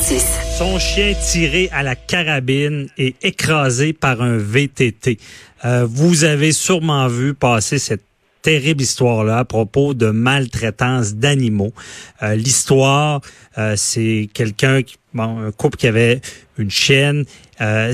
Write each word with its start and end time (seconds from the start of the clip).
Son 0.00 0.78
chien 0.78 1.12
tiré 1.14 1.68
à 1.72 1.82
la 1.82 1.94
carabine 1.94 2.88
et 2.96 3.14
écrasé 3.22 3.92
par 3.92 4.22
un 4.22 4.38
VTT. 4.38 5.18
Euh, 5.66 5.86
vous 5.86 6.24
avez 6.24 6.52
sûrement 6.52 7.06
vu 7.06 7.34
passer 7.34 7.78
cette 7.78 8.02
terrible 8.40 8.80
histoire-là 8.80 9.40
à 9.40 9.44
propos 9.44 9.92
de 9.92 10.06
maltraitance 10.06 11.16
d'animaux. 11.16 11.74
Euh, 12.22 12.34
L'histoire, 12.34 13.20
euh, 13.58 13.74
c'est 13.76 14.30
quelqu'un, 14.32 14.80
bon, 15.12 15.38
un 15.38 15.52
couple 15.52 15.76
qui 15.76 15.86
avait 15.86 16.22
une 16.56 16.70
chienne, 16.70 17.26
euh, 17.60 17.92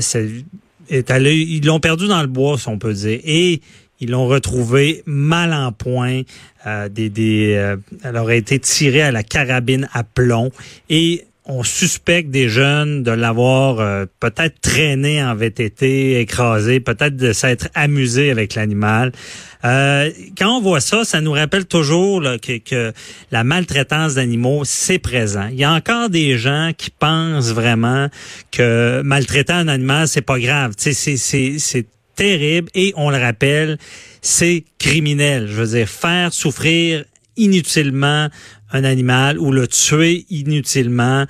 est 0.89 1.11
allé, 1.11 1.35
ils 1.35 1.65
l'ont 1.65 1.81
perdu 1.81 2.07
dans 2.07 2.21
le 2.21 2.27
bois, 2.27 2.57
si 2.57 2.69
on 2.69 2.79
peut 2.79 2.93
dire, 2.93 3.19
et 3.25 3.61
ils 3.99 4.11
l'ont 4.11 4.27
retrouvé 4.27 5.03
mal 5.05 5.53
en 5.53 5.73
point. 5.73 6.21
Euh, 6.65 6.87
des, 6.87 7.09
des, 7.09 7.53
euh, 7.55 7.75
elle 8.03 8.15
aurait 8.15 8.37
été 8.37 8.59
tirée 8.59 9.01
à 9.01 9.11
la 9.11 9.23
carabine 9.23 9.89
à 9.91 10.03
plomb 10.03 10.51
et 10.89 11.25
on 11.47 11.63
suspecte 11.63 12.29
des 12.29 12.49
jeunes 12.49 13.03
de 13.03 13.11
l'avoir 13.11 13.79
euh, 13.79 14.05
peut-être 14.19 14.59
traîné 14.59 15.23
en 15.23 15.33
VTT, 15.33 16.19
écrasé, 16.19 16.81
peut-être 16.81 17.15
de 17.15 17.31
s'être 17.31 17.69
amusé 17.73 18.31
avec 18.31 18.53
l'animal. 18.53 19.13
Euh, 19.63 20.11
quand 20.37 20.57
on 20.57 20.61
voit 20.61 20.81
ça, 20.81 21.05
ça 21.05 21.21
nous 21.21 21.31
rappelle 21.31 21.65
toujours 21.65 22.21
là, 22.21 22.37
que, 22.37 22.57
que, 22.57 22.91
la 23.31 23.43
maltraitance 23.45 24.15
d'animaux, 24.15 24.63
c'est 24.65 24.99
présent. 24.99 25.47
Il 25.49 25.57
y 25.57 25.63
a 25.63 25.71
encore 25.71 26.09
des 26.09 26.37
gens 26.37 26.71
qui 26.77 26.89
pensent 26.89 27.51
vraiment 27.51 28.09
que 28.51 29.01
maltraiter 29.03 29.53
un 29.53 29.69
animal, 29.69 30.07
c'est 30.07 30.21
pas 30.21 30.39
grave. 30.39 30.73
C'est, 30.77 30.93
c'est 30.93 31.85
terrible 32.15 32.69
et 32.75 32.93
on 32.97 33.09
le 33.09 33.17
rappelle, 33.17 33.77
c'est 34.21 34.65
criminel. 34.79 35.47
Je 35.47 35.53
veux 35.53 35.77
dire, 35.77 35.87
faire 35.87 36.33
souffrir 36.33 37.05
inutilement 37.37 38.27
un 38.71 38.83
animal 38.83 39.39
ou 39.39 39.51
le 39.51 39.67
tuer 39.67 40.25
inutilement, 40.29 41.25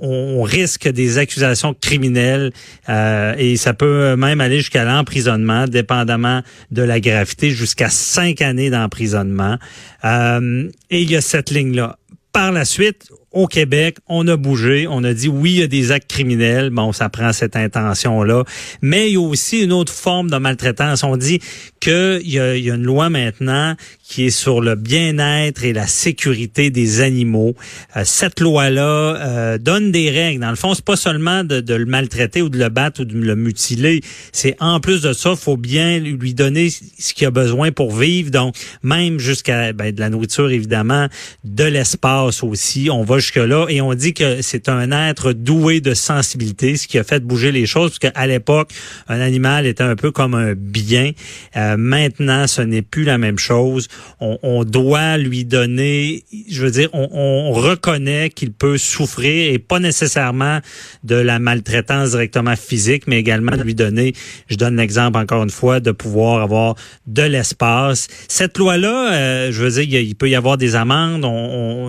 on 0.00 0.42
risque 0.42 0.88
des 0.88 1.18
accusations 1.18 1.74
criminelles 1.74 2.52
euh, 2.88 3.34
et 3.38 3.56
ça 3.56 3.74
peut 3.74 4.16
même 4.16 4.40
aller 4.40 4.58
jusqu'à 4.58 4.84
l'emprisonnement, 4.84 5.66
dépendamment 5.66 6.42
de 6.70 6.82
la 6.82 7.00
gravité, 7.00 7.50
jusqu'à 7.50 7.90
cinq 7.90 8.42
années 8.42 8.70
d'emprisonnement. 8.70 9.58
Euh, 10.04 10.68
et 10.90 11.02
il 11.02 11.10
y 11.10 11.16
a 11.16 11.20
cette 11.20 11.50
ligne-là. 11.50 11.98
Par 12.32 12.50
la 12.50 12.64
suite, 12.64 13.06
au 13.30 13.46
Québec, 13.46 13.98
on 14.08 14.26
a 14.26 14.36
bougé, 14.36 14.86
on 14.88 15.04
a 15.04 15.12
dit 15.12 15.28
oui, 15.28 15.52
il 15.52 15.58
y 15.58 15.62
a 15.62 15.66
des 15.66 15.92
actes 15.92 16.10
criminels, 16.10 16.70
bon, 16.70 16.92
ça 16.92 17.08
prend 17.08 17.32
cette 17.32 17.56
intention-là, 17.56 18.44
mais 18.80 19.10
il 19.10 19.14
y 19.14 19.16
a 19.16 19.20
aussi 19.20 19.62
une 19.62 19.72
autre 19.72 19.92
forme 19.92 20.30
de 20.30 20.36
maltraitance. 20.36 21.04
On 21.04 21.16
dit 21.16 21.40
qu'il 21.80 22.22
y 22.24 22.38
a, 22.38 22.56
il 22.56 22.64
y 22.64 22.70
a 22.70 22.74
une 22.74 22.82
loi 22.82 23.10
maintenant 23.10 23.74
qui 24.06 24.26
est 24.26 24.30
sur 24.30 24.60
le 24.60 24.74
bien-être 24.74 25.64
et 25.64 25.72
la 25.72 25.86
sécurité 25.86 26.70
des 26.70 27.00
animaux. 27.00 27.54
Euh, 27.96 28.02
cette 28.04 28.40
loi-là 28.40 28.82
euh, 28.82 29.58
donne 29.58 29.92
des 29.92 30.10
règles. 30.10 30.40
Dans 30.40 30.50
le 30.50 30.56
fond, 30.56 30.74
c'est 30.74 30.84
pas 30.84 30.96
seulement 30.96 31.42
de, 31.42 31.60
de, 31.60 31.74
le 31.74 31.86
maltraiter 31.86 32.42
ou 32.42 32.50
de 32.50 32.58
le 32.58 32.68
battre 32.68 33.00
ou 33.00 33.04
de 33.06 33.16
le 33.16 33.34
mutiler. 33.34 34.02
C'est 34.32 34.56
en 34.60 34.78
plus 34.78 35.00
de 35.00 35.14
ça, 35.14 35.34
faut 35.36 35.56
bien 35.56 35.98
lui 35.98 36.34
donner 36.34 36.68
ce 36.70 37.14
qu'il 37.14 37.26
a 37.26 37.30
besoin 37.30 37.72
pour 37.72 37.96
vivre. 37.96 38.30
Donc, 38.30 38.56
même 38.82 39.18
jusqu'à 39.18 39.72
ben, 39.72 39.92
de 39.92 40.00
la 40.00 40.10
nourriture, 40.10 40.50
évidemment, 40.50 41.08
de 41.44 41.64
l'espace 41.64 42.42
aussi. 42.42 42.90
On 42.90 43.04
va 43.04 43.18
jusque-là 43.18 43.66
et 43.70 43.80
on 43.80 43.94
dit 43.94 44.12
que 44.12 44.42
c'est 44.42 44.68
un 44.68 44.92
être 45.08 45.32
doué 45.32 45.80
de 45.80 45.94
sensibilité, 45.94 46.76
ce 46.76 46.86
qui 46.86 46.98
a 46.98 47.04
fait 47.04 47.24
bouger 47.24 47.52
les 47.52 47.64
choses, 47.64 47.98
parce 47.98 48.12
qu'à 48.12 48.26
l'époque, 48.26 48.70
un 49.08 49.20
animal 49.20 49.66
était 49.66 49.82
un 49.82 49.96
peu 49.96 50.10
comme 50.10 50.34
un 50.34 50.52
bien. 50.54 51.12
Euh, 51.56 51.76
maintenant, 51.78 52.46
ce 52.46 52.60
n'est 52.60 52.82
plus 52.82 53.04
la 53.04 53.16
même 53.16 53.38
chose 53.38 53.88
on, 54.20 54.64
doit 54.64 55.18
lui 55.18 55.44
donner, 55.44 56.24
je 56.48 56.62
veux 56.62 56.70
dire, 56.70 56.88
on, 56.92 57.52
reconnaît 57.52 58.30
qu'il 58.30 58.52
peut 58.52 58.78
souffrir 58.78 59.52
et 59.52 59.58
pas 59.58 59.78
nécessairement 59.78 60.60
de 61.02 61.16
la 61.16 61.38
maltraitance 61.38 62.10
directement 62.10 62.56
physique, 62.56 63.04
mais 63.06 63.18
également 63.18 63.56
de 63.56 63.62
lui 63.62 63.74
donner, 63.74 64.14
je 64.48 64.56
donne 64.56 64.76
l'exemple 64.76 65.18
encore 65.18 65.42
une 65.42 65.50
fois, 65.50 65.80
de 65.80 65.92
pouvoir 65.92 66.42
avoir 66.42 66.74
de 67.06 67.22
l'espace. 67.22 68.08
Cette 68.28 68.58
loi-là, 68.58 69.12
euh, 69.12 69.52
je 69.52 69.62
veux 69.62 69.70
dire, 69.70 70.00
il, 70.00 70.14
peut 70.14 70.28
y 70.28 70.34
avoir 70.34 70.56
des 70.56 70.74
amendes, 70.74 71.26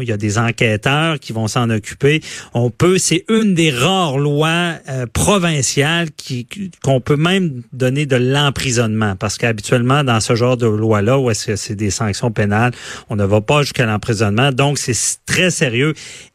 il 0.02 0.08
y 0.08 0.12
a 0.12 0.18
des 0.18 0.38
enquêteurs 0.38 1.20
qui 1.20 1.34
vont 1.34 1.48
s'en 1.48 1.70
occuper. 1.70 2.22
On 2.54 2.70
peut, 2.70 2.98
c'est 2.98 3.26
une 3.30 3.54
des 3.54 3.72
rares 3.72 4.18
lois 4.18 4.76
euh, 4.90 5.06
provinciales 5.12 6.10
qui 6.12 6.48
qu'on 6.84 7.02
peut 7.02 7.16
même 7.16 7.64
donner 7.74 8.06
de 8.06 8.16
l'emprisonnement, 8.16 9.16
parce 9.16 9.38
qu'habituellement 9.38 10.04
dans 10.04 10.20
ce 10.20 10.36
genre 10.36 10.58
de 10.58 10.68
loi-là, 10.68 11.20
où 11.20 11.30
est-ce 11.30 11.48
que 11.48 11.56
c'est 11.56 11.76
des 11.76 11.92
sanctions 11.96 12.32
pénales. 12.32 12.74
On 13.10 13.16
ne 13.16 13.26
va 13.26 13.42
pas 13.42 13.62
jusqu'à 13.62 13.86
l'emprisonnement. 13.86 14.52
Donc, 14.52 14.78
c'est 14.78 14.96
très 15.26 15.52
sérieux. 15.52 15.94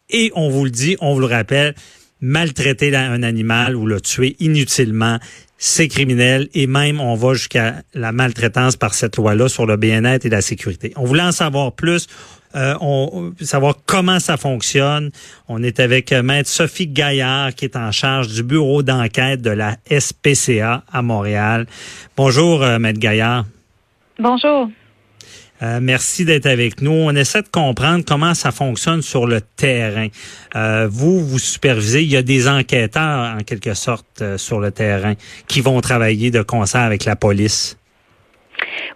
Et 0.09 0.33
on 0.35 0.51
vous 0.51 0.65
le 0.65 0.71
dit, 0.71 0.97
on 1.01 1.15
vous 1.15 1.21
le 1.21 1.27
rappelle, 1.27 1.75
maltraiter 2.21 2.95
un 2.95 3.23
animal 3.23 3.77
ou 3.77 3.87
le 3.87 4.01
tuer 4.01 4.37
inutilement, 4.41 5.19
c'est 5.63 5.89
criminel 5.89 6.49
et 6.55 6.67
même 6.67 7.01
on 7.01 7.15
va 7.15 7.35
jusqu'à 7.35 7.83
la 7.95 8.13
maltraitance 8.13 8.77
par 8.77 8.95
cette 8.95 9.17
loi-là 9.17 9.49
sur 9.49 9.67
le 9.67 9.77
bien-être 9.77 10.25
et 10.25 10.31
la 10.31 10.41
sécurité. 10.41 10.93
On 10.97 11.05
voulait 11.05 11.23
en 11.23 11.33
savoir 11.33 11.73
plus, 11.73 12.07
euh, 12.57 12.75
on, 12.81 13.33
savoir 13.43 13.77
comment 13.85 14.19
ça 14.21 14.39
fonctionne. 14.39 15.11
On 15.49 15.63
est 15.63 15.79
avec 15.79 16.13
euh, 16.13 16.23
Maître 16.23 16.49
Sophie 16.49 16.87
Gaillard 16.87 17.55
qui 17.55 17.67
est 17.67 17.77
en 17.77 17.93
charge 17.93 18.29
du 18.29 18.43
bureau 18.43 18.83
d'enquête 18.83 19.43
de 19.43 19.51
la 19.51 19.77
SPCA 19.91 20.83
à 20.91 21.03
Montréal. 21.03 21.67
Bonjour, 22.17 22.63
euh, 22.63 22.79
Maître 22.79 22.99
Gaillard. 22.99 23.45
Bonjour. 24.19 24.71
Euh, 25.63 25.79
merci 25.83 26.25
d'être 26.25 26.47
avec 26.47 26.81
nous. 26.81 26.93
On 26.93 27.15
essaie 27.15 27.43
de 27.43 27.49
comprendre 27.49 28.05
comment 28.07 28.35
ça 28.35 28.51
fonctionne 28.51 29.03
sur 29.03 29.27
le 29.27 29.41
terrain. 29.41 30.09
Euh, 30.57 30.89
vous, 30.91 31.25
vous 31.25 31.39
supervisez, 31.39 32.03
il 32.03 32.11
y 32.11 32.17
a 32.17 32.23
des 32.23 32.49
enquêteurs 32.49 33.37
en 33.37 33.43
quelque 33.43 33.75
sorte 33.75 34.23
euh, 34.23 34.39
sur 34.39 34.61
le 34.61 34.71
terrain 34.71 35.15
qui 35.49 35.61
vont 35.61 35.81
travailler 35.81 36.31
de 36.31 36.43
concert 36.43 36.83
avec 36.83 37.05
la 37.05 37.17
police. 37.17 37.77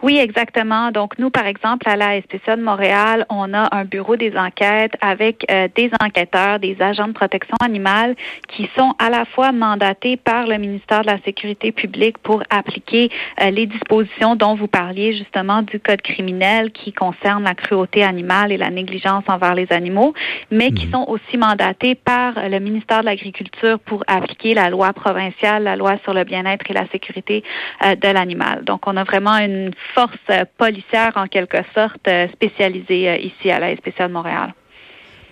Oui, 0.02 0.18
exactement. 0.18 0.90
Donc, 0.90 1.18
nous, 1.18 1.30
par 1.30 1.46
exemple, 1.46 1.88
à 1.88 1.96
la 1.96 2.20
SPCA 2.20 2.56
de 2.56 2.62
Montréal, 2.62 3.26
on 3.28 3.52
a 3.54 3.74
un 3.74 3.84
bureau 3.84 4.16
des 4.16 4.36
enquêtes 4.36 4.92
avec 5.00 5.44
euh, 5.50 5.68
des 5.74 5.90
enquêteurs, 6.00 6.58
des 6.58 6.76
agents 6.80 7.08
de 7.08 7.12
protection 7.12 7.56
animale 7.62 8.14
qui 8.48 8.68
sont 8.76 8.94
à 8.98 9.10
la 9.10 9.24
fois 9.24 9.52
mandatés 9.52 10.16
par 10.16 10.46
le 10.46 10.58
ministère 10.58 11.02
de 11.02 11.06
la 11.06 11.18
Sécurité 11.24 11.72
publique 11.72 12.18
pour 12.18 12.42
appliquer 12.50 13.10
euh, 13.40 13.50
les 13.50 13.66
dispositions 13.66 14.36
dont 14.36 14.54
vous 14.54 14.68
parliez 14.68 15.16
justement 15.16 15.62
du 15.62 15.80
code 15.80 16.02
criminel 16.02 16.70
qui 16.72 16.92
concerne 16.92 17.44
la 17.44 17.54
cruauté 17.54 18.02
animale 18.02 18.52
et 18.52 18.56
la 18.56 18.70
négligence 18.70 19.24
envers 19.28 19.54
les 19.54 19.70
animaux, 19.72 20.14
mais 20.50 20.72
qui 20.72 20.86
mhm. 20.86 20.92
sont 20.92 21.04
aussi 21.08 21.36
mandatés 21.36 21.94
par 21.94 22.34
le 22.48 22.58
ministère 22.58 23.00
de 23.00 23.06
l'Agriculture 23.06 23.78
pour 23.78 24.04
appliquer 24.06 24.54
la 24.54 24.70
loi 24.70 24.92
provinciale, 24.92 25.64
la 25.64 25.76
loi 25.76 25.96
sur 26.02 26.14
le 26.14 26.24
bien-être 26.24 26.70
et 26.70 26.74
la 26.74 26.86
sécurité 26.88 27.42
euh, 27.84 27.94
de 27.94 28.08
l'animal. 28.08 28.64
Donc, 28.64 28.86
on 28.86 28.96
a 28.96 29.04
vraiment 29.04 29.36
une 29.36 29.53
force 29.94 30.16
policière 30.58 31.12
en 31.16 31.26
quelque 31.26 31.58
sorte 31.74 32.06
euh, 32.08 32.28
spécialisée 32.32 33.08
euh, 33.08 33.16
ici 33.16 33.50
à 33.50 33.58
la 33.58 33.74
SPCA 33.76 34.08
de 34.08 34.12
Montréal. 34.12 34.54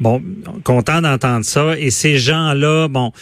Bon, 0.00 0.20
content 0.64 1.00
d'entendre 1.00 1.44
ça. 1.44 1.78
Et 1.78 1.90
ces 1.90 2.18
gens-là, 2.18 2.88
bon, 2.88 3.12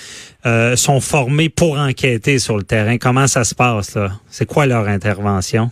euh, 0.46 0.76
sont 0.76 1.00
formés 1.00 1.50
pour 1.50 1.78
enquêter 1.78 2.38
sur 2.38 2.56
le 2.56 2.62
terrain. 2.62 2.96
Comment 2.96 3.26
ça 3.26 3.44
se 3.44 3.54
passe 3.54 3.96
là? 3.96 4.12
C'est 4.28 4.46
quoi 4.46 4.66
leur 4.66 4.88
intervention? 4.88 5.70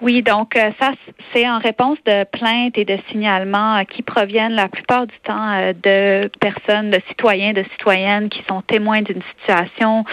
Oui, 0.00 0.22
donc 0.22 0.56
euh, 0.56 0.70
ça, 0.80 0.92
c'est 1.32 1.48
en 1.48 1.58
réponse 1.58 1.98
de 2.04 2.24
plaintes 2.24 2.76
et 2.76 2.84
de 2.84 2.98
signalements 3.10 3.76
euh, 3.76 3.84
qui 3.84 4.02
proviennent 4.02 4.54
la 4.54 4.68
plupart 4.68 5.06
du 5.06 5.18
temps 5.24 5.52
euh, 5.52 5.72
de 5.72 6.28
personnes, 6.40 6.90
de 6.90 7.00
citoyens, 7.08 7.52
de 7.52 7.64
citoyennes 7.72 8.28
qui 8.28 8.42
sont 8.48 8.62
témoins 8.62 9.02
d'une 9.02 9.22
situation 9.36 10.04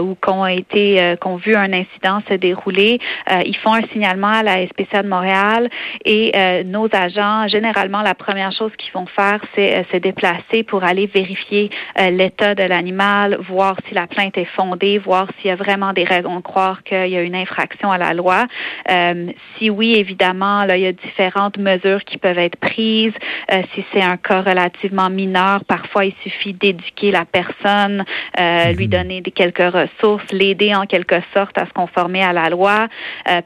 ou 0.00 0.14
qui 0.14 0.30
ont 0.30 0.46
été, 0.46 1.16
qui 1.20 1.28
ont 1.28 1.36
vu 1.36 1.54
un 1.54 1.72
incident 1.72 2.20
se 2.28 2.34
dérouler. 2.34 2.98
ils 3.44 3.56
font 3.56 3.74
un 3.74 3.82
signalement 3.92 4.28
à 4.28 4.42
la 4.42 4.66
SPCA 4.66 5.02
de 5.02 5.08
Montréal 5.08 5.68
et 6.04 6.32
nos 6.64 6.88
agents, 6.92 7.46
généralement, 7.48 8.02
la 8.02 8.14
première 8.14 8.52
chose 8.52 8.72
qu'ils 8.76 8.92
vont 8.92 9.06
faire, 9.06 9.40
c'est 9.54 9.84
se 9.92 9.96
déplacer 9.98 10.62
pour 10.62 10.84
aller 10.84 11.06
vérifier 11.06 11.70
l'état 12.10 12.54
de 12.54 12.62
l'animal, 12.64 13.38
voir 13.48 13.76
si 13.88 13.94
la 13.94 14.06
plainte 14.06 14.36
est 14.36 14.44
fondée, 14.56 14.98
voir 14.98 15.28
s'il 15.38 15.48
y 15.48 15.52
a 15.52 15.56
vraiment 15.56 15.92
des 15.92 16.04
raisons 16.04 16.36
de 16.36 16.42
croire 16.42 16.82
qu'il 16.82 17.08
y 17.08 17.16
a 17.16 17.22
une 17.22 17.36
infraction 17.36 17.90
à 17.90 17.98
la 17.98 18.14
loi. 18.14 18.46
Euh, 18.90 19.25
si 19.58 19.70
oui, 19.70 19.94
évidemment, 19.94 20.64
là, 20.64 20.76
il 20.76 20.82
y 20.82 20.86
a 20.86 20.92
différentes 20.92 21.58
mesures 21.58 22.04
qui 22.04 22.18
peuvent 22.18 22.38
être 22.38 22.56
prises. 22.56 23.12
Euh, 23.52 23.62
si 23.74 23.84
c'est 23.92 24.02
un 24.02 24.16
cas 24.16 24.42
relativement 24.42 25.10
mineur, 25.10 25.64
parfois 25.64 26.04
il 26.04 26.14
suffit 26.22 26.52
d'éduquer 26.52 27.10
la 27.10 27.24
personne, 27.24 28.04
euh, 28.38 28.72
lui 28.72 28.86
mhm. 28.86 28.90
donner 28.90 29.20
des, 29.20 29.30
quelques 29.30 29.58
ressources, 29.58 30.24
l'aider 30.32 30.74
en 30.74 30.86
quelque 30.86 31.20
sorte 31.32 31.56
à 31.58 31.66
se 31.66 31.72
conformer 31.72 32.22
à 32.22 32.32
la 32.32 32.48
loi. 32.50 32.88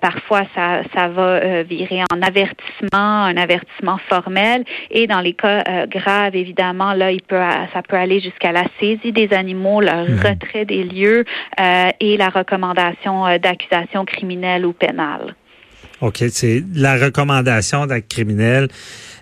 parfois, 0.01 0.43
ça, 0.55 0.83
ça 0.95 1.09
va 1.09 1.63
virer 1.63 2.03
en 2.13 2.23
avertissement, 2.23 3.25
un 3.25 3.37
avertissement 3.37 3.99
formel. 4.09 4.65
Et 4.91 5.07
dans 5.07 5.21
les 5.21 5.33
cas 5.33 5.87
graves, 5.87 6.37
évidemment, 6.37 6.93
là, 6.93 7.11
il 7.13 7.23
peut, 7.23 7.41
ça 7.73 7.83
peut 7.83 7.97
aller 7.97 8.21
jusqu'à 8.21 8.53
la 8.53 8.65
saisie 8.79 9.13
des 9.13 9.33
animaux, 9.33 9.81
leur 9.81 10.09
mhm. 10.09 10.19
retrait 10.19 10.65
des 10.65 10.85
lieux 10.85 11.25
et 12.01 12.17
la 12.17 12.29
recommandation 12.29 13.39
d'accusation 13.39 14.05
criminelle 14.05 14.67
ou 14.67 14.73
pénale. 14.73 15.35
OK, 16.01 16.25
c'est 16.33 16.65
la 16.75 16.97
recommandation 16.97 17.87
d'acte 17.87 18.11
criminel. 18.11 18.69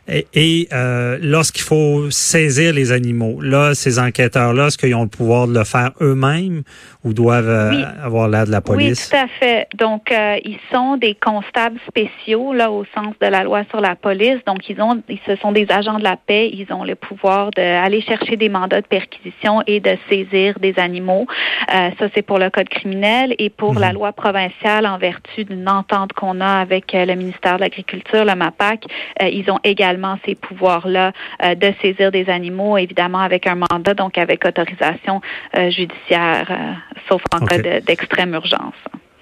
Et, 0.08 0.69
euh, 0.72 1.19
lorsqu'il 1.20 1.62
faut 1.62 2.10
saisir 2.10 2.72
les 2.72 2.93
animaux, 2.93 3.40
là, 3.43 3.75
ces 3.75 3.99
enquêteurs-là, 3.99 4.69
est-ce 4.69 4.78
qu'ils 4.78 4.94
ont 4.94 5.02
le 5.02 5.08
pouvoir 5.08 5.46
de 5.46 5.55
le 5.55 5.64
faire 5.64 5.90
eux-mêmes 6.00 6.62
ou 7.05 7.12
doivent 7.12 7.49
euh, 7.49 7.84
avoir 8.02 8.28
l'aide 8.28 8.46
de 8.46 8.52
la 8.52 8.62
police? 8.62 9.10
Oui, 9.12 9.19
tout 9.19 9.25
à 9.25 9.28
fait. 9.38 9.69
Donc, 9.76 10.10
euh, 10.10 10.37
ils 10.44 10.58
sont 10.72 10.96
des 10.96 11.14
constables 11.14 11.78
spéciaux, 11.87 12.55
là, 12.55 12.70
au 12.70 12.84
sens 12.94 13.14
de 13.20 13.26
la 13.26 13.44
loi 13.44 13.64
sur 13.69 13.82
la 13.82 13.96
police. 13.96 14.38
Donc, 14.46 14.69
ils 14.70 14.81
ont, 14.81 15.02
ce 15.26 15.37
sont 15.37 15.52
des 15.52 15.66
agents 15.69 15.99
de 15.99 16.05
la 16.05 16.16
paix. 16.16 16.50
Ils 16.55 16.72
ont 16.72 16.84
le 16.84 16.94
pouvoir 16.94 17.50
d'aller 17.50 18.00
chercher 18.00 18.37
des 18.37 18.49
mandats 18.49 18.81
de 18.81 18.87
perquisition 18.87 19.62
et 19.66 19.81
de 19.81 19.96
saisir 20.08 20.58
des 20.58 20.75
animaux. 20.78 21.26
Euh, 21.75 21.90
ça, 21.99 22.06
c'est 22.14 22.22
pour 22.22 22.38
le 22.38 22.49
code 22.49 22.70
criminel 22.70 23.34
et 23.38 23.50
pour 23.50 23.75
la 23.75 23.88
mhm. 23.88 23.94
loi 23.94 24.12
provinciale 24.12 24.87
en 24.87 24.96
vertu 24.96 25.44
d'une 25.44 25.69
entente 25.69 26.14
qu'on 26.14 26.40
a 26.40 26.60
avec 26.60 26.93
le 26.94 27.14
ministère 27.14 27.56
de 27.56 27.60
l'Agriculture, 27.60 28.25
le 28.25 28.34
MAPAC. 28.34 28.84
ils 29.20 29.50
ont 29.50 29.58
également 29.64 29.98
ces 30.25 30.35
pouvoirs-là 30.35 31.12
de 31.43 31.73
saisir 31.81 32.11
des 32.11 32.29
animaux, 32.29 32.77
évidemment 32.79 33.21
avec 33.21 33.47
un 33.47 33.56
mandat, 33.56 33.95
donc 33.95 34.19
avec 34.19 34.45
autorisation 34.45 35.21
judiciaire 35.55 36.79
sauf 37.09 37.23
en 37.33 37.45
cas 37.45 37.59
d'extrême 37.81 38.35
urgence. 38.35 38.75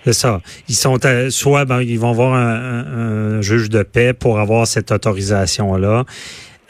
C'est 0.04 0.12
ça. 0.12 0.40
Ils 0.68 0.74
sont 0.74 0.98
soit 1.30 1.64
ben, 1.64 1.82
ils 1.82 1.98
vont 1.98 2.12
voir 2.12 2.34
un, 2.34 3.40
juge 3.42 3.70
de 3.70 3.82
paix 3.82 4.12
pour 4.12 4.38
avoir 4.38 4.66
cette 4.66 4.92
autorisation 4.92 5.76
là, 5.76 6.04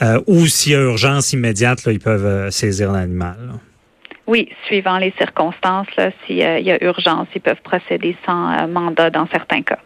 euh, 0.02 0.20
ou 0.26 0.46
s'il 0.46 0.72
y 0.72 0.74
a 0.74 0.80
urgence 0.80 1.32
immédiate, 1.32 1.84
là, 1.84 1.92
ils 1.92 2.00
peuvent 2.00 2.26
euh, 2.26 2.50
saisir 2.50 2.92
l'animal. 2.92 3.36
Oui, 4.26 4.48
suivant 4.66 4.98
les 4.98 5.12
circonstances, 5.16 5.86
s'il 6.26 6.36
y 6.36 6.42
a 6.42 6.84
urgence, 6.84 7.28
ils 7.34 7.40
peuvent 7.40 7.62
procéder 7.62 8.16
sans 8.26 8.52
euh, 8.52 8.66
mandat 8.66 9.10
dans 9.10 9.26
certains 9.28 9.62
cas. 9.62 9.78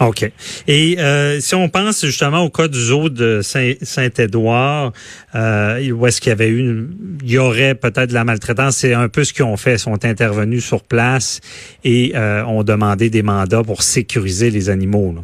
OK. 0.00 0.30
Et 0.68 0.96
euh, 0.98 1.40
si 1.40 1.54
on 1.54 1.68
pense 1.68 2.04
justement 2.04 2.40
au 2.40 2.50
cas 2.50 2.68
du 2.68 2.78
zoo 2.78 3.08
de 3.08 3.40
Saint-Édouard, 3.42 4.92
euh, 5.34 5.90
où 5.90 6.06
est-ce 6.06 6.20
qu'il 6.20 6.30
y 6.30 6.32
avait 6.32 6.48
eu, 6.48 6.88
il 7.22 7.30
y 7.30 7.38
aurait 7.38 7.74
peut-être 7.74 8.10
de 8.10 8.14
la 8.14 8.24
maltraitance, 8.24 8.76
c'est 8.76 8.94
un 8.94 9.08
peu 9.08 9.24
ce 9.24 9.32
qu'ils 9.32 9.44
ont 9.44 9.56
fait, 9.56 9.74
ils 9.74 9.78
sont 9.78 10.04
intervenus 10.04 10.64
sur 10.64 10.82
place 10.82 11.40
et 11.84 12.12
euh, 12.14 12.44
ont 12.44 12.62
demandé 12.62 13.10
des 13.10 13.22
mandats 13.22 13.62
pour 13.62 13.82
sécuriser 13.82 14.50
les 14.50 14.70
animaux. 14.70 15.12
Là. 15.16 15.22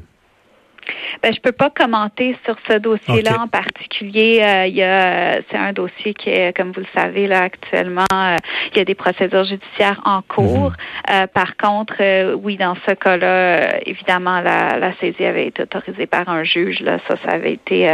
Ben, 1.22 1.32
je 1.32 1.40
peux 1.40 1.52
pas 1.52 1.70
commenter 1.70 2.36
sur 2.44 2.56
ce 2.68 2.78
dossier-là 2.78 3.40
en 3.40 3.48
particulier. 3.48 4.40
Euh, 4.42 4.66
il 4.66 4.74
y 4.74 4.82
a, 4.82 5.40
c'est 5.50 5.56
un 5.56 5.72
dossier 5.72 6.14
qui 6.14 6.30
est, 6.30 6.56
comme 6.56 6.72
vous 6.72 6.80
le 6.80 6.86
savez 6.94 7.26
là 7.26 7.42
actuellement, 7.42 8.04
euh, 8.12 8.36
il 8.72 8.78
y 8.78 8.80
a 8.80 8.84
des 8.84 8.94
procédures 8.94 9.44
judiciaires 9.44 10.00
en 10.04 10.22
cours. 10.22 10.70
Mhm. 10.70 10.76
Euh, 11.10 11.26
par 11.26 11.56
contre, 11.56 12.34
oui, 12.34 12.56
dans 12.56 12.76
ce 12.86 12.92
cas-là, 12.92 13.86
évidemment, 13.86 14.40
la, 14.40 14.78
la, 14.78 14.94
saisie 14.96 15.24
avait 15.24 15.46
été 15.46 15.62
autorisée 15.62 16.06
par 16.06 16.28
un 16.28 16.44
juge. 16.44 16.80
Là, 16.80 16.98
ça, 17.08 17.16
ça 17.24 17.32
avait 17.32 17.54
été 17.54 17.88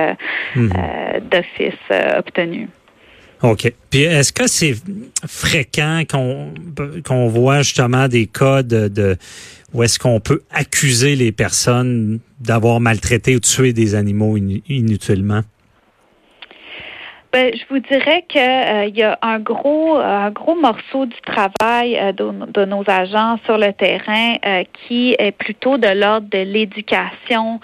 mhm. 0.54 0.72
d'office 1.30 1.74
obtenu. 2.16 2.68
OK. 3.42 3.72
Puis 3.90 4.02
est-ce 4.02 4.32
que 4.32 4.46
c'est 4.46 4.76
fréquent 5.26 6.02
qu'on 6.08 6.52
qu'on 7.04 7.28
voit 7.28 7.62
justement 7.62 8.08
des 8.08 8.26
cas 8.26 8.62
de, 8.62 8.88
de 8.88 9.16
où 9.72 9.82
est-ce 9.82 9.98
qu'on 9.98 10.20
peut 10.20 10.42
accuser 10.50 11.16
les 11.16 11.32
personnes 11.32 12.19
d'avoir 12.40 12.81
maltraité 12.81 13.37
ou 13.37 13.40
tué 13.40 13.72
des 13.72 13.94
animaux 13.94 14.37
inutilement? 14.69 15.42
Ben, 17.32 17.55
je 17.55 17.62
vous 17.71 17.79
dirais 17.79 18.25
qu'il 18.29 18.41
euh, 18.41 18.87
y 18.87 19.05
a 19.05 19.17
un 19.23 19.38
gros, 19.38 19.97
un 19.99 20.31
gros 20.31 20.56
morceau 20.56 21.06
du 21.06 21.21
travail 21.21 21.97
euh, 21.97 22.11
de, 22.12 22.65
nos 22.65 22.82
agents 22.88 23.38
sur 23.44 23.56
le 23.56 23.73
terrain 23.73 24.35
euh, 24.44 24.65
qui 24.73 25.15
est 25.17 25.31
plutôt 25.31 25.79
de 25.79 25.87
l'ordre 25.87 26.27
de 26.29 26.38
l'éducation, 26.38 27.61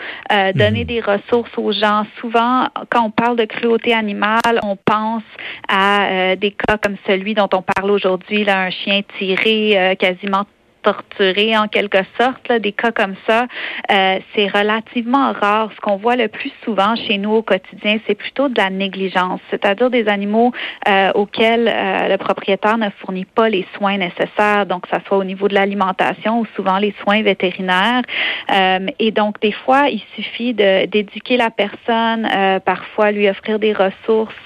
donner 0.54 0.82
mhm. 0.82 0.86
des 0.86 1.00
ressources 1.00 1.50
aux 1.56 1.72
gens. 1.72 2.06
Souvent, 2.20 2.68
quand 2.90 3.06
on 3.06 3.10
parle 3.10 3.36
de 3.36 3.44
cruauté 3.44 3.92
animale, 3.92 4.60
on 4.62 4.76
pense 4.76 5.24
à 5.68 6.36
des 6.36 6.52
cas 6.52 6.78
comme 6.78 6.96
celui 7.06 7.34
dont 7.34 7.48
on 7.52 7.62
parle 7.62 7.90
aujourd'hui, 7.90 8.44
là, 8.44 8.62
un 8.62 8.70
chien 8.70 9.00
tiré 9.18 9.96
quasiment 9.98 10.44
torturés 10.86 11.56
en 11.56 11.66
quelque 11.66 11.98
sorte, 12.18 12.48
là, 12.48 12.60
des 12.60 12.70
cas 12.70 12.92
comme 12.92 13.16
ça, 13.26 13.46
euh, 13.90 14.18
c'est 14.34 14.46
relativement 14.46 15.32
rare. 15.32 15.70
Ce 15.74 15.80
qu'on 15.80 15.96
voit 15.96 16.14
le 16.14 16.28
plus 16.28 16.52
souvent 16.64 16.94
chez 16.94 17.18
nous 17.18 17.32
au 17.32 17.42
quotidien, 17.42 17.98
c'est 18.06 18.14
plutôt 18.14 18.48
de 18.48 18.56
la 18.56 18.70
négligence, 18.70 19.40
c'est-à-dire 19.50 19.90
des 19.90 20.06
animaux 20.06 20.52
euh, 20.88 21.10
auxquels 21.14 21.66
euh, 21.68 22.08
le 22.08 22.16
propriétaire 22.18 22.78
ne 22.78 22.88
fournit 23.00 23.24
pas 23.24 23.48
les 23.48 23.66
soins 23.76 23.98
nécessaires, 23.98 24.66
donc 24.66 24.86
ça 24.88 25.00
soit 25.06 25.18
au 25.18 25.24
niveau 25.24 25.48
de 25.48 25.54
l'alimentation 25.54 26.40
ou 26.40 26.46
souvent 26.54 26.78
les 26.78 26.94
soins 27.02 27.22
vétérinaires. 27.22 28.02
et 28.98 29.10
donc 29.10 29.40
des 29.40 29.52
fois, 29.52 29.88
il 29.88 30.02
suffit 30.14 30.54
d'éduquer 30.54 31.36
la 31.36 31.50
personne, 31.50 32.28
parfois 32.64 33.10
lui 33.10 33.28
offrir 33.28 33.58
des 33.58 33.72
ressources 33.72 34.44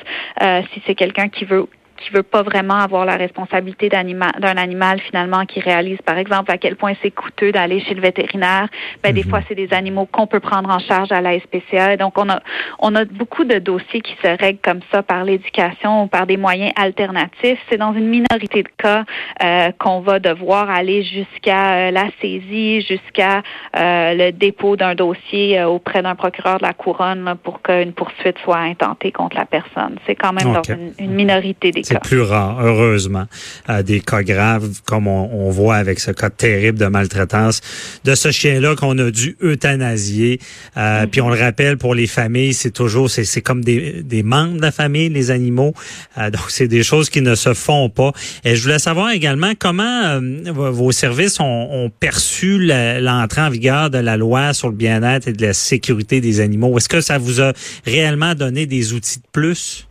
si 0.73 0.83
c'est 0.87 0.95
quelqu'un 0.95 1.29
qui 1.29 1.45
veut 1.45 1.67
qui 2.00 2.11
veut 2.11 2.23
pas 2.23 2.43
vraiment 2.43 2.75
avoir 2.75 3.05
la 3.05 3.17
responsabilité 3.17 3.88
d'un 3.88 4.56
animal 4.56 5.00
finalement 5.00 5.44
qui 5.47 5.61
réalise 5.61 5.99
par 6.05 6.19
exemple 6.19 6.50
à 6.50 6.58
quel 6.58 6.76
point 6.76 6.93
c'est 7.02 7.11
coûteux 7.11 7.52
d'aller 7.52 7.81
chez 7.81 7.94
le 7.94 8.00
vétérinaire, 8.00 8.69
ben 9.02 9.12
des 9.12 9.23
mhm. 9.23 9.31
fois 9.31 9.41
c'est 9.49 9.55
des 9.55 9.73
animaux 9.73 10.06
qu'on 10.06 10.26
peut 10.26 10.41
prendre 10.41 10.70
en 10.70 10.79
charge 10.79 11.12
à 11.12 11.20
la 11.20 11.38
SPCA. 11.38 11.97
Donc 11.97 12.19
on 12.19 12.29
a 12.29 12.41
on 12.79 12.94
a 12.94 13.05
beaucoup 13.05 13.44
de 13.44 13.58
dossiers 13.58 14.00
qui 14.00 14.17
se 14.23 14.29
règlent 14.29 14.61
comme 14.62 14.81
ça 14.91 15.02
par 15.02 15.25
l'éducation 15.25 16.05
ou 16.05 16.06
par 16.06 16.26
des 16.26 16.37
moyens 16.37 16.73
alternatifs. 16.76 17.58
C'est 17.69 17.76
dans 17.76 17.93
une 17.93 18.08
minorité 18.08 18.62
de 18.62 18.69
cas 18.76 19.05
euh, 19.43 19.70
qu'on 19.79 20.00
va 20.00 20.19
devoir 20.19 20.70
aller 20.70 21.02
jusqu'à 21.02 21.75
euh, 21.75 21.91
la 21.91 22.06
saisie, 22.20 22.81
jusqu'à 22.82 23.43
euh, 23.76 24.14
le 24.14 24.31
dépôt 24.32 24.76
d'un 24.76 24.94
dossier 24.94 25.62
auprès 25.64 26.02
d'un 26.02 26.14
procureur 26.14 26.58
de 26.58 26.62
la 26.62 26.73
couronne 26.73 27.35
pour 27.43 27.62
qu'une 27.62 27.93
poursuite 27.93 28.38
soit 28.44 28.58
intentée 28.58 29.12
contre 29.12 29.37
la 29.37 29.44
personne. 29.44 29.97
C'est 30.06 30.14
quand 30.14 30.32
même 30.32 30.52
dans 30.52 30.62
une, 30.62 30.93
une 30.99 31.12
minorité 31.12 31.70
des 31.70 31.82
cas. 31.82 31.90
C'est 31.91 31.99
plus 31.99 32.21
rare, 32.21 32.61
heureusement, 32.65 33.27
à 33.67 33.83
des 33.83 34.01
cas 34.01 34.23
graves, 34.23 34.69
comme 34.87 35.09
on, 35.09 35.51
voit 35.51 35.75
avec 35.75 35.99
ce 35.99 36.13
cas 36.13 36.31
terrible 36.31 36.79
de 36.79 36.87
maltraitance 36.87 37.61
de 38.05 38.15
ce 38.15 38.31
chien-là 38.31 38.77
qu'on 38.77 38.97
a 38.99 39.11
dû 39.11 39.37
euthanasier. 39.43 40.39
Euh, 40.77 41.07
puis 41.09 41.21
on 41.21 41.31
le 41.31 41.41
rappelle, 41.41 41.79
pour 41.79 41.97
les 41.97 42.07
familles, 42.07 42.55
c'est 42.55 42.71
toujours, 42.71 43.11
c'est 43.11 43.41
comme 43.41 43.65
des, 43.65 44.05
des 44.05 44.23
membres 44.23 44.59
de 44.59 44.63
la 44.63 44.71
famille, 44.71 45.09
les 45.09 45.33
animaux. 45.33 45.75
Euh, 46.17 46.31
donc, 46.31 46.45
c'est 46.49 46.69
des 46.69 46.85
choses 46.85 47.11
qui 47.11 47.23
ne 47.23 47.35
se 47.35 47.55
font 47.55 47.89
pas. 47.89 48.13
Et 48.45 48.55
je 48.55 48.63
voulais 48.63 48.79
savoir 48.79 49.11
également 49.11 49.55
comment 49.59 50.05
euh, 50.05 50.21
vos 50.53 50.93
services 50.93 51.41
ont, 51.41 51.69
ont 51.73 51.91
perçu 51.91 52.59
l'entrée 53.01 53.41
en 53.41 53.51
vigueur 53.51 53.91
de 53.91 53.99
la 53.99 54.17
loi 54.17 54.53
sur 54.53 54.69
le 54.69 54.77
bien-être 54.77 55.27
et 55.27 55.33
de 55.33 55.45
la 55.45 55.55
sécurité 55.55 56.21
des 56.21 56.39
animaux. 56.39 56.79
Est-ce 56.79 56.89
que 56.89 57.01
ça 57.01 57.19
vous 57.19 57.41
a 57.41 57.53
réellement 57.85 58.37
donné 58.37 58.67
des 58.67 58.93
outils 58.93 59.19
de 59.19 59.27
plus? 59.33 59.89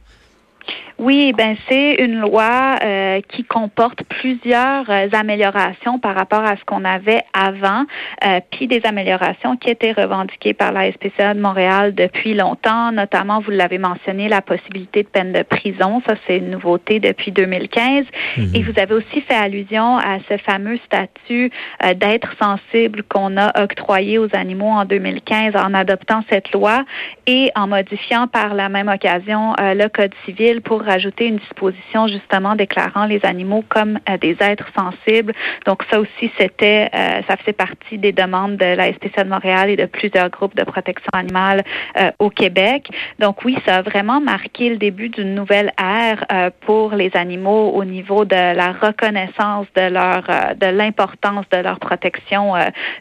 Oui, 1.00 1.32
ben 1.32 1.56
c'est 1.70 1.94
une 2.04 2.20
loi 2.20 2.76
euh, 2.84 3.22
qui 3.30 3.46
comporte 3.46 4.04
plusieurs 4.04 4.90
euh, 4.90 5.08
améliorations 5.14 5.98
par 5.98 6.14
rapport 6.14 6.44
à 6.44 6.58
ce 6.58 6.66
qu'on 6.66 6.84
avait 6.84 7.22
avant, 7.34 7.86
euh, 8.26 8.42
puis 8.52 8.68
des 8.68 8.82
améliorations 8.84 9.56
qui 9.56 9.70
étaient 9.70 9.94
revendiquées 9.94 10.54
par 10.54 10.74
la 10.74 10.92
SPCA 10.92 11.36
de 11.36 11.40
Montréal 11.40 11.96
depuis 11.96 12.34
longtemps, 12.34 12.92
notamment, 12.92 13.40
vous 13.40 13.52
l'avez 13.52 13.78
mentionné, 13.78 14.28
la 14.28 14.42
possibilité 14.42 15.04
de 15.04 15.08
peine 15.08 15.32
de 15.32 15.42
prison. 15.42 16.02
Ça, 16.06 16.16
c'est 16.28 16.40
une 16.40 16.50
nouveauté 16.50 17.00
depuis 17.00 17.32
2015. 17.32 18.04
Mhm. 18.36 18.52
Et 18.54 18.64
vous 18.64 18.78
avez 18.78 18.96
aussi 18.96 19.22
fait 19.22 19.36
allusion 19.36 19.98
à 19.98 20.18
ce 20.28 20.36
fameux 20.36 20.80
statut 20.86 21.50
d'être 21.96 22.36
sensible 22.38 23.04
qu'on 23.04 23.38
a 23.38 23.64
octroyé 23.64 24.18
aux 24.18 24.36
animaux 24.36 24.68
en 24.68 24.84
2015 24.84 25.56
en 25.56 25.74
adoptant 25.74 26.24
cette 26.30 26.52
loi 26.52 26.84
et 27.26 27.52
en 27.56 27.68
modifiant 27.68 28.28
par 28.28 28.54
la 28.54 28.68
même 28.68 28.90
occasion 28.90 29.54
le 29.60 29.88
Code 29.88 30.14
civil 30.26 30.62
pour 30.62 30.89
rajouter 30.90 31.28
une 31.28 31.38
disposition 31.38 32.08
justement 32.08 32.56
déclarant 32.56 33.06
les 33.06 33.24
animaux 33.24 33.64
comme 33.70 34.00
euh, 34.10 34.18
des 34.18 34.36
êtres 34.40 34.70
sensibles. 34.76 35.34
Donc 35.66 35.84
ça 35.90 36.00
aussi, 36.00 36.32
c'était, 36.38 36.90
euh, 36.94 37.22
ça 37.28 37.38
faisait 37.38 37.54
partie 37.54 37.98
des 37.98 38.12
demandes 38.12 38.58
de 38.58 38.66
la 38.66 38.92
SPCA 38.94 39.24
de 39.24 39.30
Montréal 39.30 39.70
et 39.70 39.76
de 39.76 39.86
plusieurs 39.86 40.30
groupes 40.30 40.56
de 40.56 40.64
protection 40.64 41.12
animale 41.14 41.64
euh, 41.98 42.12
au 42.20 42.30
Québec. 42.30 42.90
Donc 43.20 43.46
oui, 43.46 43.58
ça 43.66 43.78
a 43.78 43.82
vraiment 43.82 44.20
marqué 44.20 44.70
le 44.70 44.78
début 44.78 45.10
d'une 45.10 45.36
nouvelle 45.36 45.72
ère 45.78 46.26
pour 46.62 46.94
les 46.94 47.12
animaux 47.16 47.72
au 47.72 47.86
niveau 47.86 48.26
de 48.26 48.36
la 48.36 48.72
reconnaissance 48.72 49.68
de 49.76 49.90
leur, 49.90 50.24
de 50.56 50.68
l'importance 50.68 51.46
de 51.52 51.58
leur 51.58 51.80
protection 51.80 52.54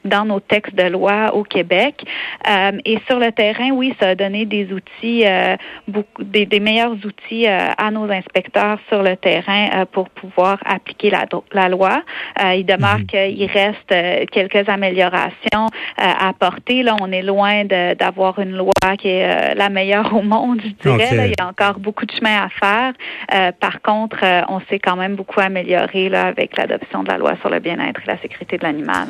dans 0.04 0.24
nos 0.24 0.40
textes 0.40 0.74
de 0.74 0.88
loi 0.88 1.34
au 1.34 1.42
Québec. 1.42 2.04
et 2.84 2.98
sur 3.06 3.18
le 3.18 3.30
terrain, 3.32 3.70
oui, 3.70 3.94
ça 4.00 4.08
a 4.08 4.14
donné 4.14 4.44
des 4.44 4.72
outils, 4.72 5.24
beaucoup, 5.86 6.24
des, 6.24 6.46
des 6.46 6.60
meilleurs 6.60 6.96
outils 7.04 7.46
à 7.78 7.90
nos 7.90 8.10
inspecteurs 8.10 8.78
sur 8.88 9.02
le 9.02 9.16
terrain 9.16 9.68
euh, 9.72 9.84
pour 9.90 10.10
pouvoir 10.10 10.58
appliquer 10.66 11.10
la, 11.10 11.24
la 11.52 11.68
loi. 11.68 12.02
Euh, 12.42 12.54
il 12.54 12.66
demeure 12.66 12.98
mhm. 12.98 13.06
qu'il 13.06 13.46
reste 13.46 13.92
euh, 13.92 14.24
quelques 14.30 14.68
améliorations 14.68 15.68
à 15.96 16.28
apporter. 16.28 16.82
Là, 16.82 16.96
on 17.00 17.10
est 17.12 17.22
loin 17.22 17.64
d'avoir 17.64 18.38
une 18.40 18.56
loi 18.56 18.72
qui 18.98 19.08
est 19.08 19.54
la 19.54 19.68
meilleure 19.68 20.14
au 20.14 20.22
monde, 20.22 20.60
je 20.62 20.90
dirais. 20.90 21.28
il 21.28 21.34
y 21.38 21.42
a 21.42 21.46
encore 21.46 21.78
beaucoup 21.78 22.04
de 22.04 22.12
chemin 22.12 22.42
à 22.42 22.48
faire. 22.48 23.52
par 23.60 23.80
contre, 23.80 24.18
on 24.48 24.60
s'est 24.68 24.78
quand 24.78 24.96
même 24.96 25.14
beaucoup 25.14 25.40
amélioré 25.40 26.08
là, 26.08 26.26
avec 26.26 26.56
l'adoption 26.56 27.02
de 27.02 27.08
la 27.08 27.18
loi 27.18 27.34
sur 27.40 27.48
le 27.48 27.60
bien-être 27.60 28.00
et 28.04 28.06
la 28.06 28.18
sécurité 28.18 28.58
de 28.58 28.64
l'animal. 28.64 29.08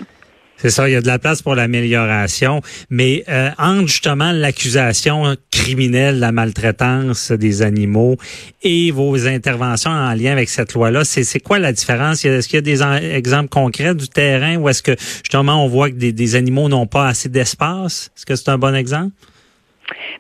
C'est 0.61 0.71
ça, 0.71 0.89
il 0.89 0.93
y 0.93 0.97
a 0.97 1.01
de 1.01 1.07
la 1.07 1.21
place 1.21 1.41
pour 1.41 1.55
l'amélioration, 1.55 2.63
mais 2.91 3.23
euh, 3.29 3.51
entre 3.59 3.87
justement 3.87 4.33
l'accusation 4.33 5.37
criminelle 5.53 6.19
la 6.19 6.33
maltraitance 6.33 7.31
des 7.31 7.63
animaux 7.63 8.17
et 8.65 8.91
vos 8.91 9.29
interventions 9.29 9.93
en 9.93 10.13
lien 10.15 10.33
avec 10.33 10.49
cette 10.49 10.75
loi-là, 10.75 11.05
c'est 11.05 11.39
quoi 11.39 11.61
la 11.61 11.73
différence? 11.73 12.25
Est-ce 12.25 12.49
qu'il 12.49 12.57
y 12.57 12.59
a 12.59 12.63
des 12.63 12.83
exemples 13.15 13.51
concrets 13.51 13.95
du 13.95 14.09
terrain 14.09 14.57
où 14.57 14.69
est-ce 14.69 14.83
que 14.83 14.97
justement 15.23 15.65
on 15.65 15.69
voit 15.69 15.91
que 15.91 15.95
des, 15.95 16.13
des 16.13 16.35
animaux 16.35 16.69
n'ont 16.69 16.89
pas 16.89 17.07
assez 17.07 17.29
d'espace? 17.29 18.11
Est-ce 18.17 18.27
que 18.27 18.35
c'est 18.35 18.49
un 18.49 18.59
bon 18.59 18.75
exemple? 18.75 19.13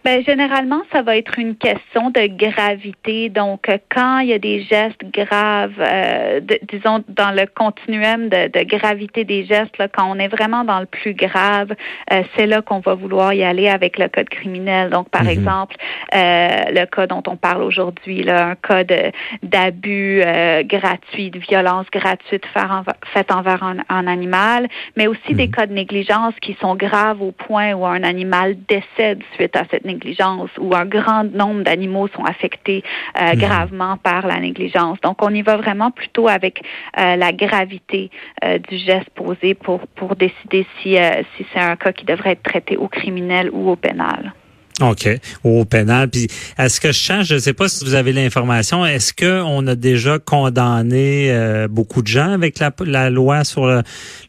Ben, 0.04 0.24
généralement, 0.24 0.82
ça 0.92 1.02
va 1.02 1.16
être 1.16 1.38
une 1.38 1.56
question 1.56 2.10
de 2.10 2.26
gravité. 2.26 3.28
Donc, 3.28 3.68
euh, 3.68 3.78
quand 3.90 4.20
il 4.20 4.28
y 4.28 4.32
a 4.32 4.38
des 4.38 4.62
gestes 4.62 5.02
graves, 5.12 5.74
euh, 5.78 6.40
disons 6.70 7.04
dans 7.08 7.30
le 7.30 7.46
continuum 7.46 8.28
de, 8.28 8.48
de 8.48 8.64
gravité 8.64 9.24
des 9.24 9.44
gestes, 9.44 9.76
là, 9.78 9.88
quand 9.88 10.10
on 10.10 10.18
est 10.18 10.28
vraiment 10.28 10.64
dans 10.64 10.80
le 10.80 10.86
plus 10.86 11.14
grave, 11.14 11.74
euh, 12.12 12.22
c'est 12.36 12.46
là 12.46 12.62
qu'on 12.62 12.80
va 12.80 12.94
vouloir 12.94 13.34
y 13.34 13.42
aller 13.42 13.68
avec 13.68 13.98
le 13.98 14.08
code 14.08 14.28
criminel. 14.28 14.90
Donc, 14.90 15.10
par 15.10 15.24
mhm. 15.24 15.30
exemple, 15.30 15.76
le 16.12 16.84
cas 16.86 17.06
dont 17.06 17.22
on 17.26 17.36
parle 17.36 17.62
aujourd'hui, 17.62 18.22
là, 18.22 18.48
un 18.48 18.54
cas 18.54 18.84
d'abus 19.42 20.22
gratuit, 20.64 21.30
de 21.30 21.38
violence 21.38 21.86
gratuite 21.92 22.44
faite 23.12 23.32
envers 23.32 23.62
un, 23.62 23.76
un, 23.88 24.06
animal, 24.06 24.68
mais 24.96 25.06
aussi 25.06 25.34
des 25.34 25.46
mhm. 25.46 25.52
cas 25.52 25.66
de 25.66 25.72
négligence 25.72 26.34
qui 26.40 26.56
sont 26.60 26.74
graves 26.76 27.20
au 27.20 27.32
point 27.32 27.72
où 27.74 27.84
un 27.84 28.02
animal 28.02 28.56
décède 28.68 29.22
suite 29.34 29.57
à 29.58 29.64
cette 29.70 29.84
négligence 29.84 30.50
ou 30.58 30.74
un 30.74 30.86
grand 30.86 31.24
nombre 31.24 31.62
d'animaux 31.62 32.08
sont 32.08 32.24
affectés 32.24 32.82
euh, 33.20 33.32
mhm. 33.32 33.38
gravement 33.38 33.96
par 33.96 34.26
la 34.26 34.40
négligence. 34.40 34.98
Donc, 35.02 35.22
on 35.22 35.30
y 35.30 35.42
va 35.42 35.56
vraiment 35.56 35.90
plutôt 35.90 36.28
avec 36.28 36.62
euh, 36.98 37.16
la 37.16 37.32
gravité 37.32 38.10
euh, 38.44 38.58
du 38.58 38.78
geste 38.78 39.10
posé 39.14 39.54
pour, 39.54 39.80
pour 39.88 40.16
décider 40.16 40.66
si, 40.80 40.96
si 41.36 41.46
c'est 41.52 41.60
un 41.60 41.76
cas 41.76 41.92
qui 41.92 42.04
devrait 42.04 42.32
être 42.32 42.42
traité 42.42 42.76
au 42.76 42.88
criminel 42.88 43.50
ou 43.52 43.70
au 43.70 43.76
pénal. 43.76 44.32
OK. 44.80 45.08
Au 45.42 45.64
pénal. 45.64 46.08
Puis 46.08 46.28
est-ce 46.56 46.80
que 46.80 46.88
je 46.88 46.98
change, 46.98 47.26
je 47.26 47.34
ne 47.34 47.40
sais 47.40 47.52
pas 47.52 47.68
si 47.68 47.84
vous 47.84 47.94
avez 47.94 48.12
l'information, 48.12 48.86
est-ce 48.86 49.12
qu'on 49.12 49.66
a 49.66 49.74
déjà 49.74 50.20
condamné 50.20 51.34
beaucoup 51.68 52.00
de 52.00 52.06
gens 52.06 52.32
avec 52.32 52.60
la, 52.60 52.72
la 52.86 53.10
loi 53.10 53.42
sur 53.42 53.66
le, 53.66 53.82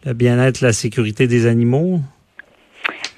le 0.05 0.13
bien-être, 0.13 0.61
la 0.61 0.73
sécurité 0.73 1.27
des 1.27 1.45
animaux? 1.45 2.01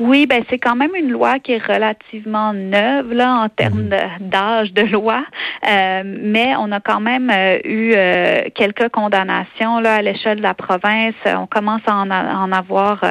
Oui, 0.02 0.26
ben 0.26 0.44
c'est 0.50 0.58
quand 0.58 0.76
même 0.76 0.96
une 0.96 1.12
loi 1.12 1.38
qui 1.38 1.52
est 1.52 1.64
relativement 1.64 2.54
neuve 2.54 3.14
là 3.14 3.36
en 3.36 3.50
termes 3.50 3.84
mhm. 3.84 4.30
d'âge 4.30 4.74
de, 4.74 4.82
loi, 4.82 5.24
euh, 5.70 6.02
mais 6.04 6.56
on 6.58 6.72
a 6.72 6.80
quand 6.80 7.00
même 7.00 7.30
euh, 7.30 7.60
eu 7.64 7.94
euh, 7.96 8.42
quelques 8.56 8.90
condamnations 8.90 9.80
là 9.80 9.96
à 9.96 10.02
l'échelle 10.02 10.40
de 10.40 10.42
la 10.42 10.56
province. 10.56 11.14
On 11.28 11.46
commence 11.46 11.84
à 11.86 11.98
en, 11.98 12.10
en 12.10 12.52
avoir 12.52 13.02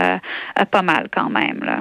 pas 0.71 0.83
mal 0.83 1.09
quand 1.15 1.31
même. 1.31 1.61
Là. 1.63 1.81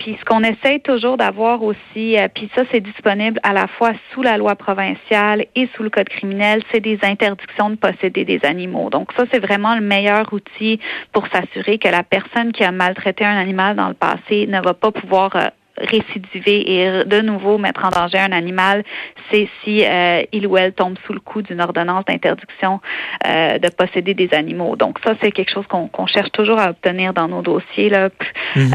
puis 0.00 0.16
ce 0.18 0.24
qu'on 0.24 0.42
essaie 0.42 0.80
toujours 0.80 1.16
d'avoir 1.16 1.62
aussi, 1.62 2.16
puis 2.34 2.50
ça 2.56 2.62
c'est 2.72 2.80
disponible 2.80 3.38
à 3.44 3.52
la 3.52 3.68
fois 3.68 3.92
sous 4.12 4.22
la 4.22 4.36
loi 4.36 4.56
provinciale 4.56 5.46
et 5.54 5.68
sous 5.76 5.84
le 5.84 5.90
code 5.90 6.08
criminel, 6.08 6.62
c'est 6.72 6.80
des 6.80 6.98
interdictions 7.02 7.70
de 7.70 7.76
posséder 7.76 8.24
des 8.24 8.40
animaux. 8.44 8.90
Donc 8.90 9.12
ça 9.16 9.24
c'est 9.30 9.38
vraiment 9.38 9.76
le 9.76 9.80
meilleur 9.80 10.32
outil 10.32 10.80
pour 11.12 11.28
s'assurer 11.28 11.78
que 11.78 11.88
la 11.88 12.02
personne 12.02 12.50
qui 12.50 12.64
a 12.64 12.72
maltraité 12.72 13.24
un 13.24 13.36
animal 13.36 13.76
dans 13.76 13.88
le 13.88 13.94
passé 13.94 14.23
ne 14.30 14.62
va 14.62 14.74
pas 14.74 14.92
pouvoir 14.92 15.36
euh, 15.36 15.48
récidiver 15.76 16.70
et 16.70 17.04
de 17.04 17.20
nouveau 17.20 17.58
mettre 17.58 17.84
en 17.84 17.88
danger 17.88 18.18
un 18.18 18.32
animal, 18.32 18.84
c'est 19.30 19.48
si 19.62 19.84
euh, 19.84 20.22
il 20.32 20.46
ou 20.46 20.56
elle 20.56 20.72
tombe 20.72 20.96
sous 21.04 21.12
le 21.12 21.20
coup 21.20 21.42
d'une 21.42 21.60
ordonnance 21.60 22.04
d'interdiction 22.04 22.80
euh, 23.26 23.58
de 23.58 23.68
posséder 23.70 24.14
des 24.14 24.28
animaux. 24.32 24.76
Donc 24.76 24.98
ça, 25.04 25.14
c'est 25.20 25.32
quelque 25.32 25.52
chose 25.52 25.64
qu'on 25.68 26.06
cherche 26.06 26.30
toujours 26.30 26.60
à 26.60 26.70
obtenir 26.70 27.12
dans 27.12 27.26
nos 27.26 27.42
dossiers. 27.42 27.88
Là. 27.88 28.08
Mhm. 28.54 28.72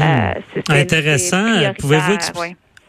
Intéressant. 0.68 1.72
Pouvez-vous 1.78 2.18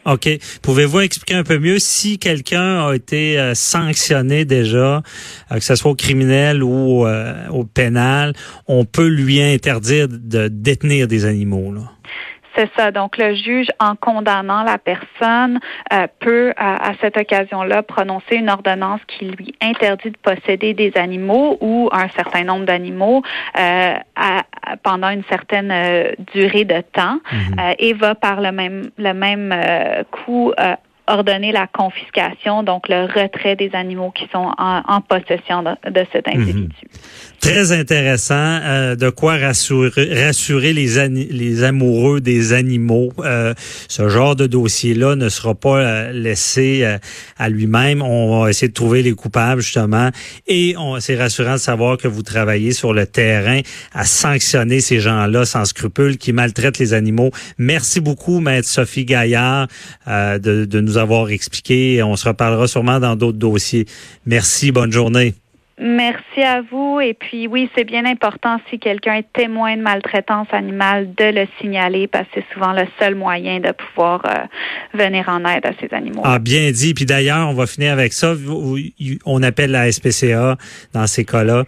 OK. 0.04 0.28
Pouvez-vous 0.62 1.00
expliquer 1.00 1.34
un 1.34 1.44
peu 1.44 1.58
mieux 1.58 1.78
si 1.78 2.18
quelqu'un 2.18 2.88
a 2.88 2.94
été 2.94 3.52
sanctionné 3.54 4.44
déjà, 4.44 5.00
que 5.48 5.60
ce 5.60 5.76
soit 5.76 5.92
au 5.92 5.94
criminel 5.94 6.62
ou 6.64 7.06
au 7.06 7.64
pénal, 7.64 8.32
on 8.66 8.84
peut 8.84 9.06
lui 9.06 9.40
interdire 9.40 10.08
de 10.10 10.48
détenir 10.48 11.06
des 11.06 11.24
animaux? 11.24 11.72
Là? 11.72 11.82
C'est 12.56 12.70
ça. 12.76 12.90
Donc, 12.90 13.16
le 13.16 13.34
juge, 13.34 13.68
en 13.78 13.96
condamnant 13.96 14.62
la 14.62 14.78
personne, 14.78 15.58
euh, 15.92 16.06
peut, 16.20 16.52
à, 16.56 16.92
cette 17.00 17.16
occasion-là, 17.16 17.82
prononcer 17.82 18.36
une 18.36 18.50
ordonnance 18.50 19.00
qui 19.06 19.26
lui 19.26 19.54
interdit 19.60 20.10
de 20.10 20.18
posséder 20.18 20.74
des 20.74 20.92
animaux 20.96 21.56
ou 21.60 21.88
un 21.92 22.08
certain 22.10 22.44
nombre 22.44 22.66
d'animaux 22.66 23.22
euh, 23.58 23.94
pendant 24.82 25.08
une 25.08 25.24
certaine 25.24 25.70
euh, 25.70 26.12
durée 26.32 26.64
de 26.64 26.82
temps 26.92 27.18
mhm. 27.32 27.74
et 27.78 27.92
va 27.94 28.14
par 28.14 28.40
le 28.40 28.52
même, 28.52 28.90
le 28.98 29.12
même 29.12 29.54
coup 30.10 30.52
ordonner 31.06 31.52
la 31.52 31.66
confiscation, 31.66 32.62
donc 32.62 32.88
le 32.88 33.04
retrait 33.04 33.56
des 33.56 33.74
animaux 33.74 34.10
qui 34.10 34.28
sont 34.32 34.52
en, 34.56 35.00
possession 35.00 35.62
de, 35.62 36.06
cet 36.12 36.26
mhm. 36.26 36.40
individu. 36.40 36.76
Très 37.42 37.72
intéressant. 37.72 38.60
Euh, 38.62 38.94
de 38.94 39.10
quoi 39.10 39.36
rassurer, 39.36 40.24
rassurer 40.24 40.72
les, 40.72 41.08
les 41.08 41.64
amoureux 41.64 42.20
des 42.20 42.52
animaux. 42.52 43.12
Euh, 43.18 43.52
ce 43.88 44.08
genre 44.08 44.36
de 44.36 44.46
dossier-là 44.46 45.16
ne 45.16 45.28
sera 45.28 45.56
pas 45.56 45.80
euh, 45.80 46.12
laissé 46.12 46.86
à 47.36 47.48
lui-même. 47.48 48.00
On 48.00 48.42
va 48.42 48.50
essayer 48.50 48.68
de 48.68 48.72
trouver 48.72 49.02
les 49.02 49.12
coupables, 49.14 49.60
justement. 49.60 50.10
Et 50.46 50.76
c'est 51.00 51.16
rassurant 51.16 51.54
de 51.54 51.58
savoir 51.58 51.98
que 51.98 52.06
vous 52.06 52.22
travaillez 52.22 52.70
sur 52.70 52.94
le 52.94 53.06
terrain 53.06 53.60
à 53.92 54.04
sanctionner 54.04 54.80
ces 54.80 55.00
gens-là 55.00 55.44
sans 55.44 55.64
scrupules 55.64 56.18
qui 56.18 56.32
maltraitent 56.32 56.78
les 56.78 56.94
animaux. 56.94 57.32
Merci 57.58 57.98
beaucoup, 57.98 58.38
Maître 58.38 58.68
Sophie 58.68 59.04
Gaillard, 59.04 59.66
de, 60.06 60.38
de 60.64 60.80
nous 60.80 60.96
avoir 60.96 61.28
expliqué. 61.30 62.04
On 62.04 62.14
se 62.14 62.28
reparlera 62.28 62.68
sûrement 62.68 63.00
dans 63.00 63.16
d'autres 63.16 63.38
dossiers. 63.38 63.86
Merci. 64.26 64.70
Bonne 64.70 64.92
journée. 64.92 65.34
Merci 65.84 66.42
à 66.42 66.62
vous. 66.62 67.00
Et 67.00 67.12
puis 67.12 67.48
oui, 67.48 67.68
c'est 67.74 67.82
bien 67.82 68.04
important 68.04 68.58
si 68.70 68.78
quelqu'un 68.78 69.14
est 69.14 69.32
témoin 69.32 69.76
de 69.76 69.82
maltraitance 69.82 70.46
animale 70.52 71.12
de 71.16 71.24
le 71.24 71.46
signaler 71.60 72.06
parce 72.06 72.24
que 72.28 72.34
c'est 72.36 72.54
souvent 72.54 72.72
le 72.72 72.86
seul 73.00 73.16
moyen 73.16 73.58
de 73.58 73.72
pouvoir 73.72 74.22
euh, 74.26 74.46
venir 74.94 75.28
en 75.28 75.44
aide 75.44 75.66
à 75.66 75.72
ces 75.80 75.92
animaux. 75.92 76.22
Ah, 76.24 76.38
bien 76.38 76.70
dit. 76.70 76.94
Puis 76.94 77.04
d'ailleurs, 77.04 77.48
on 77.48 77.54
va 77.54 77.66
finir 77.66 77.92
avec 77.92 78.12
ça. 78.12 78.34
On 79.26 79.42
appelle 79.42 79.72
la 79.72 79.90
SPCA 79.90 80.56
dans 80.92 81.06
ces 81.08 81.24
cas-là. 81.24 81.64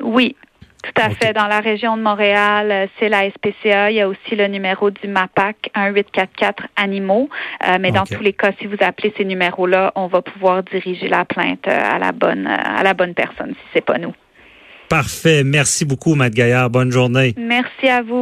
Oui, 0.00 0.36
tout 0.84 1.02
à 1.02 1.10
fait. 1.10 1.32
Dans 1.32 1.46
la 1.46 1.60
région 1.60 1.96
de 1.96 2.02
Montréal, 2.02 2.70
euh, 2.70 2.86
c'est 2.98 3.08
la 3.08 3.28
SPCA. 3.30 3.90
Il 3.90 3.96
y 3.96 4.00
a 4.00 4.08
aussi 4.08 4.36
le 4.36 4.46
numéro 4.46 4.90
du 4.90 5.08
MAPAC, 5.08 5.70
1844 5.76 6.64
animaux. 6.76 7.28
Euh, 7.66 7.78
mais 7.80 7.90
dans 7.90 8.04
tous 8.04 8.22
les 8.22 8.32
cas, 8.32 8.52
si 8.60 8.66
vous 8.66 8.76
appelez 8.80 9.12
ces 9.16 9.24
numéros-là, 9.24 9.92
on 9.94 10.06
va 10.06 10.22
pouvoir 10.22 10.62
diriger 10.62 11.08
la 11.08 11.24
plainte 11.24 11.66
euh, 11.66 11.94
à 11.94 11.98
la 11.98 12.12
bonne, 12.12 12.46
à 12.46 12.82
la 12.82 12.94
bonne 12.94 13.14
personne, 13.14 13.50
si 13.50 13.66
c'est 13.72 13.84
pas 13.84 13.98
nous. 13.98 14.14
Parfait. 14.88 15.42
Merci 15.44 15.84
beaucoup, 15.84 16.14
Matt 16.14 16.34
Gaillard. 16.34 16.70
Bonne 16.70 16.92
journée. 16.92 17.34
Merci 17.36 17.88
à 17.88 18.02
vous. 18.02 18.14